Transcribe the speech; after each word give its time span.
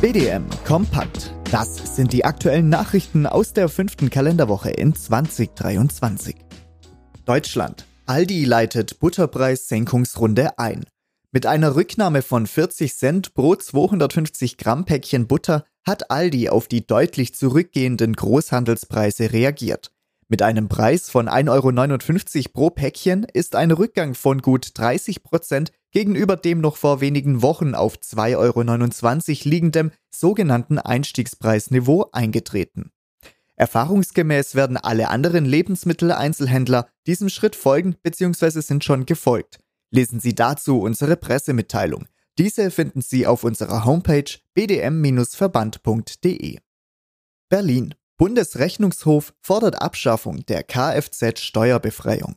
BDM 0.00 0.44
Kompakt. 0.64 1.30
Das 1.50 1.94
sind 1.94 2.14
die 2.14 2.24
aktuellen 2.24 2.70
Nachrichten 2.70 3.26
aus 3.26 3.52
der 3.52 3.68
fünften 3.68 4.08
Kalenderwoche 4.08 4.70
in 4.70 4.94
2023. 4.94 6.36
Deutschland. 7.26 7.84
Aldi 8.06 8.46
leitet 8.46 8.98
Butterpreissenkungsrunde 8.98 10.58
ein. 10.58 10.86
Mit 11.32 11.44
einer 11.44 11.76
Rücknahme 11.76 12.22
von 12.22 12.46
40 12.46 12.96
Cent 12.96 13.34
pro 13.34 13.56
250 13.56 14.56
Gramm 14.56 14.86
Päckchen 14.86 15.26
Butter 15.26 15.66
hat 15.84 16.10
Aldi 16.10 16.48
auf 16.48 16.66
die 16.66 16.86
deutlich 16.86 17.34
zurückgehenden 17.34 18.14
Großhandelspreise 18.14 19.34
reagiert. 19.34 19.90
Mit 20.28 20.40
einem 20.40 20.70
Preis 20.70 21.10
von 21.10 21.28
1,59 21.28 22.38
Euro 22.38 22.48
pro 22.54 22.70
Päckchen 22.70 23.24
ist 23.24 23.54
ein 23.54 23.70
Rückgang 23.70 24.14
von 24.14 24.40
gut 24.40 24.78
30 24.78 25.22
Prozent 25.22 25.72
gegenüber 25.92 26.36
dem 26.36 26.60
noch 26.60 26.76
vor 26.76 27.00
wenigen 27.00 27.42
Wochen 27.42 27.74
auf 27.74 27.96
2,29 27.96 28.36
Euro 28.36 28.62
liegendem 29.48 29.90
sogenannten 30.10 30.78
Einstiegspreisniveau 30.78 32.10
eingetreten. 32.12 32.90
Erfahrungsgemäß 33.56 34.54
werden 34.54 34.78
alle 34.78 35.08
anderen 35.08 35.44
Lebensmitteleinzelhändler 35.44 36.88
diesem 37.06 37.28
Schritt 37.28 37.56
folgen 37.56 37.96
bzw. 38.02 38.60
sind 38.60 38.84
schon 38.84 39.04
gefolgt. 39.04 39.58
Lesen 39.90 40.20
Sie 40.20 40.34
dazu 40.34 40.80
unsere 40.80 41.16
Pressemitteilung. 41.16 42.06
Diese 42.38 42.70
finden 42.70 43.02
Sie 43.02 43.26
auf 43.26 43.44
unserer 43.44 43.84
Homepage 43.84 44.38
bdm-verband.de. 44.54 46.58
Berlin 47.50 47.94
Bundesrechnungshof 48.16 49.34
fordert 49.40 49.82
Abschaffung 49.82 50.46
der 50.46 50.62
Kfz-Steuerbefreiung. 50.62 52.36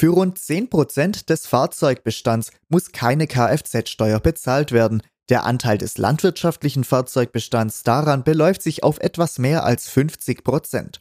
Für 0.00 0.14
rund 0.14 0.38
10% 0.38 1.26
des 1.26 1.46
Fahrzeugbestands 1.46 2.52
muss 2.70 2.92
keine 2.92 3.26
Kfz-Steuer 3.26 4.18
bezahlt 4.18 4.72
werden. 4.72 5.02
Der 5.28 5.44
Anteil 5.44 5.76
des 5.76 5.98
landwirtschaftlichen 5.98 6.84
Fahrzeugbestands 6.84 7.82
daran 7.82 8.24
beläuft 8.24 8.62
sich 8.62 8.82
auf 8.82 8.98
etwas 9.00 9.38
mehr 9.38 9.62
als 9.62 9.94
50%. 9.94 11.00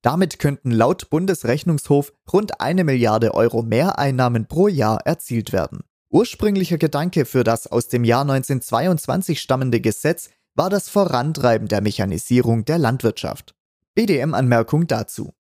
Damit 0.00 0.38
könnten 0.38 0.70
laut 0.70 1.10
Bundesrechnungshof 1.10 2.14
rund 2.32 2.62
eine 2.62 2.84
Milliarde 2.84 3.34
Euro 3.34 3.62
Mehreinnahmen 3.62 4.46
pro 4.46 4.66
Jahr 4.66 5.02
erzielt 5.04 5.52
werden. 5.52 5.80
Ursprünglicher 6.08 6.78
Gedanke 6.78 7.26
für 7.26 7.44
das 7.44 7.66
aus 7.66 7.88
dem 7.88 8.02
Jahr 8.02 8.22
1922 8.22 9.42
stammende 9.42 9.82
Gesetz 9.82 10.30
war 10.54 10.70
das 10.70 10.88
Vorantreiben 10.88 11.68
der 11.68 11.82
Mechanisierung 11.82 12.64
der 12.64 12.78
Landwirtschaft. 12.78 13.54
BDM-Anmerkung 13.94 14.86
dazu. 14.86 15.34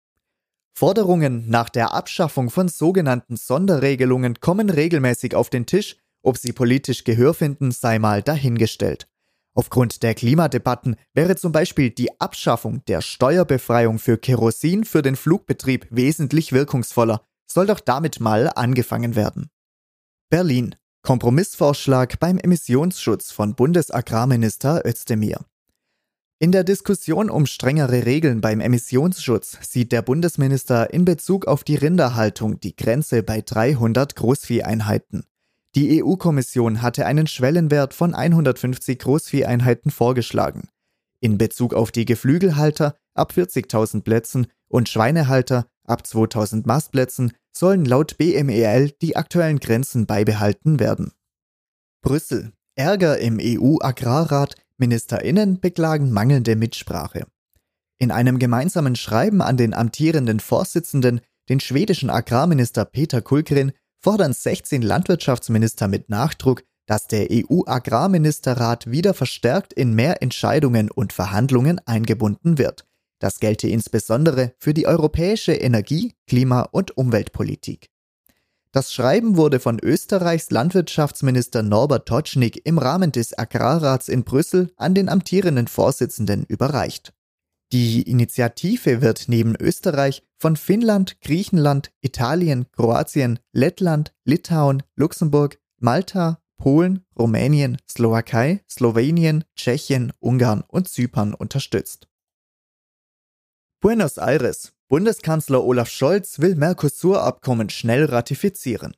Forderungen 0.76 1.48
nach 1.48 1.68
der 1.68 1.94
Abschaffung 1.94 2.50
von 2.50 2.68
sogenannten 2.68 3.36
Sonderregelungen 3.36 4.40
kommen 4.40 4.70
regelmäßig 4.70 5.36
auf 5.36 5.48
den 5.48 5.66
Tisch, 5.66 5.96
ob 6.22 6.36
sie 6.36 6.52
politisch 6.52 7.04
Gehör 7.04 7.32
finden, 7.32 7.70
sei 7.70 8.00
mal 8.00 8.22
dahingestellt. 8.22 9.06
Aufgrund 9.56 10.02
der 10.02 10.14
Klimadebatten 10.14 10.96
wäre 11.12 11.36
zum 11.36 11.52
Beispiel 11.52 11.90
die 11.90 12.20
Abschaffung 12.20 12.84
der 12.86 13.02
Steuerbefreiung 13.02 14.00
für 14.00 14.18
Kerosin 14.18 14.84
für 14.84 15.02
den 15.02 15.14
Flugbetrieb 15.14 15.86
wesentlich 15.90 16.52
wirkungsvoller, 16.52 17.24
soll 17.46 17.66
doch 17.66 17.78
damit 17.78 18.18
mal 18.18 18.48
angefangen 18.48 19.14
werden. 19.14 19.50
Berlin. 20.28 20.74
Kompromissvorschlag 21.02 22.18
beim 22.18 22.38
Emissionsschutz 22.38 23.30
von 23.30 23.54
Bundesagrarminister 23.54 24.84
Özdemir. 24.86 25.44
In 26.44 26.52
der 26.52 26.62
Diskussion 26.62 27.30
um 27.30 27.46
strengere 27.46 28.04
Regeln 28.04 28.42
beim 28.42 28.60
Emissionsschutz 28.60 29.56
sieht 29.62 29.92
der 29.92 30.02
Bundesminister 30.02 30.92
in 30.92 31.06
Bezug 31.06 31.46
auf 31.46 31.64
die 31.64 31.74
Rinderhaltung 31.74 32.60
die 32.60 32.76
Grenze 32.76 33.22
bei 33.22 33.40
300 33.40 34.14
Großvieheinheiten. 34.14 35.24
Die 35.74 36.04
EU-Kommission 36.04 36.82
hatte 36.82 37.06
einen 37.06 37.28
Schwellenwert 37.28 37.94
von 37.94 38.14
150 38.14 38.98
Großvieheinheiten 38.98 39.90
vorgeschlagen. 39.90 40.68
In 41.18 41.38
Bezug 41.38 41.72
auf 41.72 41.90
die 41.90 42.04
Geflügelhalter 42.04 42.94
ab 43.14 43.32
40.000 43.34 44.02
Plätzen 44.02 44.48
und 44.68 44.90
Schweinehalter 44.90 45.66
ab 45.86 46.06
2000 46.06 46.66
Mastplätzen 46.66 47.32
sollen 47.56 47.86
laut 47.86 48.18
BMEL 48.18 48.90
die 49.00 49.16
aktuellen 49.16 49.60
Grenzen 49.60 50.04
beibehalten 50.04 50.78
werden. 50.78 51.12
Brüssel. 52.02 52.52
Ärger 52.76 53.18
im 53.18 53.38
EU-Agrarrat, 53.40 54.56
Ministerinnen 54.78 55.60
beklagen 55.60 56.12
mangelnde 56.12 56.56
Mitsprache. 56.56 57.26
In 57.98 58.10
einem 58.10 58.38
gemeinsamen 58.38 58.96
Schreiben 58.96 59.40
an 59.40 59.56
den 59.56 59.72
amtierenden 59.74 60.40
Vorsitzenden, 60.40 61.20
den 61.48 61.60
schwedischen 61.60 62.10
Agrarminister 62.10 62.84
Peter 62.84 63.22
Kulgren, 63.22 63.72
fordern 64.00 64.32
16 64.32 64.82
Landwirtschaftsminister 64.82 65.88
mit 65.88 66.10
Nachdruck, 66.10 66.64
dass 66.86 67.06
der 67.06 67.28
EU-Agrarministerrat 67.30 68.90
wieder 68.90 69.14
verstärkt 69.14 69.72
in 69.72 69.94
mehr 69.94 70.22
Entscheidungen 70.22 70.90
und 70.90 71.12
Verhandlungen 71.12 71.80
eingebunden 71.86 72.58
wird. 72.58 72.84
Das 73.20 73.40
gelte 73.40 73.68
insbesondere 73.68 74.54
für 74.58 74.74
die 74.74 74.86
europäische 74.86 75.54
Energie-, 75.54 76.14
Klima- 76.26 76.68
und 76.72 76.96
Umweltpolitik. 76.96 77.88
Das 78.74 78.92
Schreiben 78.92 79.36
wurde 79.36 79.60
von 79.60 79.78
Österreichs 79.78 80.50
Landwirtschaftsminister 80.50 81.62
Norbert 81.62 82.08
Totschnig 82.08 82.66
im 82.66 82.78
Rahmen 82.78 83.12
des 83.12 83.38
Agrarrats 83.38 84.08
in 84.08 84.24
Brüssel 84.24 84.72
an 84.76 84.96
den 84.96 85.08
amtierenden 85.08 85.68
Vorsitzenden 85.68 86.44
überreicht. 86.48 87.14
Die 87.70 88.02
Initiative 88.02 89.00
wird 89.00 89.26
neben 89.28 89.54
Österreich 89.54 90.24
von 90.38 90.56
Finnland, 90.56 91.20
Griechenland, 91.20 91.92
Italien, 92.00 92.66
Kroatien, 92.72 93.38
Lettland, 93.52 94.12
Litauen, 94.24 94.82
Luxemburg, 94.96 95.60
Malta, 95.78 96.42
Polen, 96.56 97.06
Rumänien, 97.16 97.78
Slowakei, 97.88 98.64
Slowenien, 98.68 99.44
Tschechien, 99.54 100.12
Ungarn 100.18 100.64
und 100.66 100.88
Zypern 100.88 101.32
unterstützt. 101.32 102.08
Buenos 103.80 104.18
Aires. 104.18 104.72
Bundeskanzler 104.94 105.64
Olaf 105.64 105.88
Scholz 105.88 106.38
will 106.38 106.54
Mercosur-Abkommen 106.54 107.68
schnell 107.68 108.04
ratifizieren. 108.04 108.94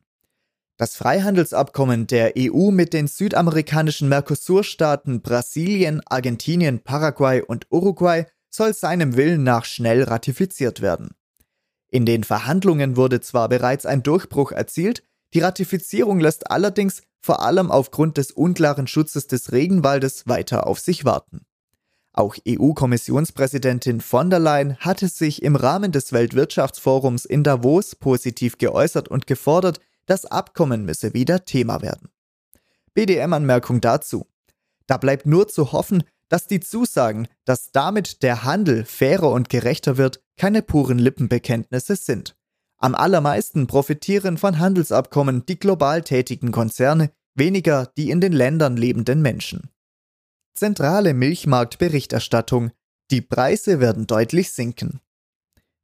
Das 0.77 0.95
Freihandelsabkommen 0.95 2.07
der 2.07 2.34
EU 2.39 2.71
mit 2.71 2.93
den 2.93 3.07
südamerikanischen 3.07 4.07
Mercosur-Staaten 4.11 5.23
Brasilien, 5.23 6.03
Argentinien, 6.05 6.81
Paraguay 6.81 7.41
und 7.41 7.69
Uruguay 7.71 8.27
soll 8.51 8.75
seinem 8.75 9.17
Willen 9.17 9.43
nach 9.43 9.65
schnell 9.65 10.03
ratifiziert 10.03 10.83
werden. 10.83 11.12
In 11.89 12.05
den 12.05 12.25
Verhandlungen 12.25 12.99
wurde 12.99 13.23
zwar 13.23 13.49
bereits 13.49 13.87
ein 13.87 14.03
Durchbruch 14.03 14.53
erzielt, 14.53 15.03
die 15.33 15.41
Ratifizierung 15.41 16.21
lässt 16.21 16.51
allerdings 16.51 17.05
vor 17.23 17.41
allem 17.41 17.71
aufgrund 17.71 18.19
des 18.19 18.33
unklaren 18.33 18.87
Schutzes 18.87 19.28
des 19.28 19.51
Regenwaldes 19.51 20.27
weiter 20.27 20.67
auf 20.67 20.78
sich 20.78 21.07
warten. 21.07 21.47
Auch 22.16 22.34
EU-Kommissionspräsidentin 22.49 24.00
von 24.00 24.31
der 24.31 24.38
Leyen 24.38 24.77
hatte 24.78 25.06
sich 25.06 25.43
im 25.43 25.54
Rahmen 25.54 25.93
des 25.93 26.15
Weltwirtschaftsforums 26.15 27.27
in 27.27 27.44
Davos 27.44 27.94
positiv 27.94 28.56
geäußert 28.56 29.09
und 29.09 29.27
gefordert, 29.27 29.81
das 30.06 30.25
Abkommen 30.25 30.87
müsse 30.87 31.12
wieder 31.12 31.44
Thema 31.44 31.82
werden. 31.82 32.09
BDM-Anmerkung 32.94 33.82
dazu. 33.82 34.27
Da 34.87 34.97
bleibt 34.97 35.27
nur 35.27 35.49
zu 35.49 35.72
hoffen, 35.72 36.04
dass 36.31 36.47
die 36.47 36.60
Zusagen, 36.60 37.28
dass 37.44 37.71
damit 37.71 38.22
der 38.22 38.44
Handel 38.44 38.87
fairer 38.87 39.31
und 39.31 39.50
gerechter 39.50 39.98
wird, 39.98 40.22
keine 40.38 40.62
puren 40.62 40.98
Lippenbekenntnisse 40.98 41.97
sind. 41.97 42.34
Am 42.78 42.94
allermeisten 42.94 43.66
profitieren 43.66 44.38
von 44.38 44.59
Handelsabkommen 44.59 45.44
die 45.44 45.59
global 45.59 46.03
tätigen 46.03 46.50
Konzerne, 46.50 47.10
weniger 47.34 47.93
die 47.98 48.10
in 48.10 48.22
den 48.22 48.33
Ländern 48.33 48.78
lebenden 48.78 49.21
Menschen. 49.21 49.71
Zentrale 50.56 51.12
Milchmarktberichterstattung. 51.12 52.71
Die 53.11 53.21
Preise 53.21 53.78
werden 53.78 54.06
deutlich 54.06 54.53
sinken. 54.53 55.00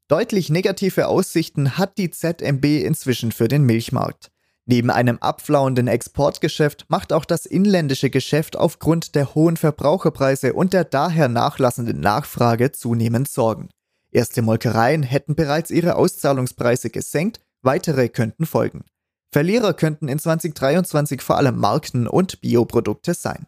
Deutlich 0.09 0.49
negative 0.49 1.09
Aussichten 1.09 1.77
hat 1.77 1.99
die 1.99 2.11
ZMB 2.11 2.65
inzwischen 2.83 3.33
für 3.33 3.49
den 3.49 3.65
Milchmarkt. 3.65 4.31
Neben 4.65 4.89
einem 4.89 5.19
abflauenden 5.19 5.89
Exportgeschäft 5.89 6.87
macht 6.89 7.13
auch 7.13 7.27
das 7.27 7.45
inländische 7.45 8.09
Geschäft 8.09 8.57
aufgrund 8.57 9.15
der 9.15 9.35
hohen 9.35 9.59
Verbraucherpreise 9.59 10.55
und 10.55 10.73
der 10.73 10.85
daher 10.85 11.29
nachlassenden 11.29 12.01
Nachfrage 12.01 12.73
zunehmend 12.73 13.29
Sorgen. 13.29 13.69
Erste 14.11 14.41
Molkereien 14.41 15.03
hätten 15.03 15.35
bereits 15.35 15.71
ihre 15.71 15.97
Auszahlungspreise 15.97 16.89
gesenkt, 16.89 17.41
weitere 17.61 18.09
könnten 18.09 18.47
folgen. 18.47 18.87
Verlierer 19.31 19.75
könnten 19.75 20.09
in 20.09 20.19
2023 20.19 21.21
vor 21.21 21.37
allem 21.37 21.59
Marken 21.59 22.07
und 22.07 22.41
Bioprodukte 22.41 23.13
sein. 23.13 23.47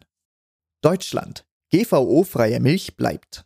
Deutschland. 0.85 1.45
GVO-freie 1.71 2.59
Milch 2.59 2.95
bleibt. 2.95 3.45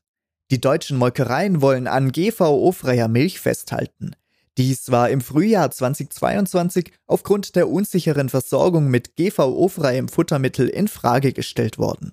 Die 0.51 0.59
deutschen 0.59 0.97
Molkereien 0.97 1.61
wollen 1.61 1.87
an 1.87 2.11
GVO-freier 2.11 3.07
Milch 3.07 3.39
festhalten. 3.39 4.11
Dies 4.57 4.91
war 4.91 5.09
im 5.09 5.21
Frühjahr 5.21 5.71
2022 5.71 6.91
aufgrund 7.07 7.55
der 7.55 7.69
unsicheren 7.69 8.27
Versorgung 8.27 8.89
mit 8.89 9.15
GVO-freiem 9.15 10.09
Futtermittel 10.09 10.67
in 10.67 10.89
Frage 10.89 11.31
gestellt 11.31 11.77
worden. 11.77 12.11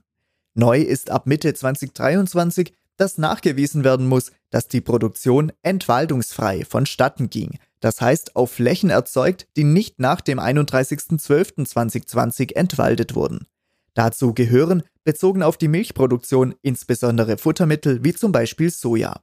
Neu 0.55 0.81
ist 0.81 1.11
ab 1.11 1.27
Mitte 1.27 1.53
2023, 1.53 2.73
dass 2.97 3.19
nachgewiesen 3.19 3.83
werden 3.83 4.07
muss, 4.07 4.31
dass 4.51 4.69
die 4.69 4.81
Produktion 4.81 5.51
entwaldungsfrei 5.65 6.65
vonstatten 6.65 7.31
ging, 7.31 7.59
das 7.81 8.01
heißt 8.01 8.37
auf 8.37 8.53
Flächen 8.53 8.91
erzeugt, 8.91 9.49
die 9.57 9.65
nicht 9.65 9.99
nach 9.99 10.21
dem 10.21 10.39
31.12.2020 10.39 12.55
entwaldet 12.55 13.17
wurden. 13.17 13.49
Dazu 13.97 14.35
gehören, 14.35 14.83
bezogen 15.05 15.43
auf 15.43 15.57
die 15.57 15.69
Milchproduktion, 15.69 16.55
insbesondere 16.61 17.39
Futtermittel 17.39 18.05
wie 18.05 18.13
zum 18.13 18.31
Beispiel 18.31 18.71
Soja. 18.71 19.23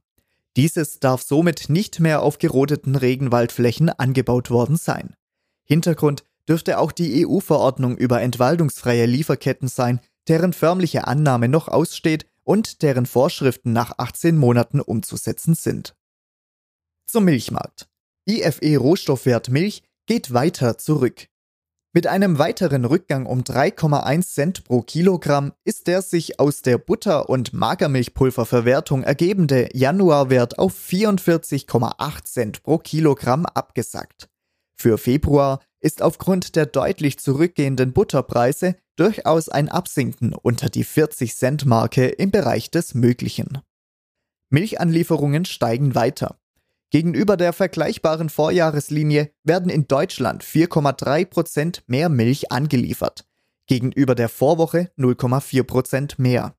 Dieses 0.57 0.99
darf 0.99 1.21
somit 1.21 1.69
nicht 1.69 1.99
mehr 1.99 2.23
auf 2.23 2.39
gerodeten 2.39 2.95
Regenwaldflächen 2.95 3.89
angebaut 3.89 4.49
worden 4.49 4.75
sein. 4.75 5.15
Hintergrund 5.63 6.23
dürfte 6.49 6.79
auch 6.79 6.91
die 6.91 7.25
EU-Verordnung 7.25 7.95
über 7.97 8.21
entwaldungsfreie 8.21 9.05
Lieferketten 9.05 9.67
sein, 9.67 9.99
deren 10.27 10.53
förmliche 10.53 11.05
Annahme 11.07 11.49
noch 11.49 11.67
aussteht 11.67 12.25
und 12.43 12.81
deren 12.81 13.05
Vorschriften 13.05 13.73
nach 13.73 13.99
18 13.99 14.35
Monaten 14.37 14.81
umzusetzen 14.81 15.53
sind. 15.53 15.95
Zum 17.05 17.25
Milchmarkt. 17.25 17.87
IFE 18.27 18.77
Rohstoffwert 18.77 19.49
Milch 19.49 19.83
geht 20.07 20.33
weiter 20.33 20.79
zurück. 20.79 21.27
Mit 21.95 22.07
einem 22.07 22.39
weiteren 22.39 22.85
Rückgang 22.85 23.27
um 23.27 23.41
3,1 23.41 24.33
Cent 24.33 24.63
pro 24.63 24.81
Kilogramm 24.81 25.53
ist 25.63 25.85
der 25.85 26.01
sich 26.01 26.39
aus 26.39 26.63
der 26.63 26.79
Butter- 26.79 27.29
und 27.29 27.53
Magermilchpulververwertung 27.53 29.03
ergebende 29.03 29.69
Januarwert 29.73 30.57
auf 30.57 30.73
44,8 30.75 32.23
Cent 32.23 32.63
pro 32.63 32.79
Kilogramm 32.79 33.45
abgesackt. 33.45 34.27
Für 34.75 34.97
Februar 34.97 35.59
ist 35.81 36.01
aufgrund 36.01 36.55
der 36.55 36.65
deutlich 36.65 37.19
zurückgehenden 37.19 37.93
Butterpreise 37.93 38.75
durchaus 38.95 39.49
ein 39.49 39.69
Absinken 39.69 40.33
unter 40.33 40.69
die 40.69 40.85
40 40.85 41.35
Cent 41.35 41.67
Marke 41.67 42.07
im 42.07 42.31
Bereich 42.31 42.71
des 42.71 42.95
Möglichen. 42.95 43.59
Milchanlieferungen 44.49 45.45
steigen 45.45 45.93
weiter. 45.93 46.39
Gegenüber 46.93 47.37
der 47.37 47.53
vergleichbaren 47.53 48.29
Vorjahreslinie 48.29 49.31
werden 49.43 49.71
in 49.71 49.87
Deutschland 49.87 50.43
4,3 50.43 51.25
Prozent 51.25 51.83
mehr 51.87 52.07
Milch 52.07 52.51
angeliefert, 52.51 53.25
gegenüber 53.65 54.13
der 54.13 54.29
Vorwoche 54.29 54.91
0,4 54.99 55.63
Prozent 55.63 56.19
mehr. 56.19 56.53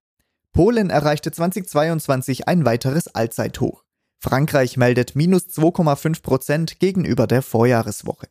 Polen 0.52 0.90
erreichte 0.90 1.30
2022 1.30 2.48
ein 2.48 2.64
weiteres 2.64 3.06
Allzeithoch. 3.06 3.84
Frankreich 4.18 4.76
meldet 4.76 5.14
minus 5.14 5.44
2,5 5.44 6.22
Prozent 6.22 6.80
gegenüber 6.80 7.28
der 7.28 7.40
Vorjahreswoche. 7.40 8.26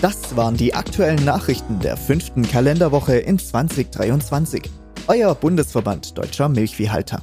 Das 0.00 0.34
waren 0.34 0.56
die 0.56 0.72
aktuellen 0.72 1.26
Nachrichten 1.26 1.80
der 1.80 1.98
fünften 1.98 2.48
Kalenderwoche 2.48 3.18
in 3.18 3.38
2023. 3.38 4.62
Euer 5.08 5.34
Bundesverband 5.34 6.16
Deutscher 6.16 6.48
Milchviehhalter. 6.48 7.22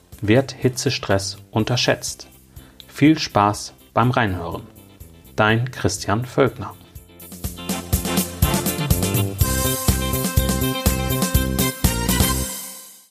wird 0.21 0.51
Hitzestress 0.51 1.37
unterschätzt. 1.51 2.27
Viel 2.87 3.17
Spaß 3.17 3.73
beim 3.93 4.11
Reinhören. 4.11 4.63
Dein 5.35 5.71
Christian 5.71 6.25
Völkner. 6.25 6.75